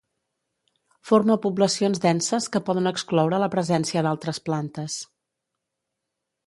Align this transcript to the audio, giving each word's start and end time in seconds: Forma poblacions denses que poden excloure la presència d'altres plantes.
Forma 1.09 1.35
poblacions 1.43 2.01
denses 2.07 2.49
que 2.55 2.63
poden 2.71 2.91
excloure 2.93 3.43
la 3.45 3.51
presència 3.59 4.05
d'altres 4.09 4.43
plantes. 4.49 4.99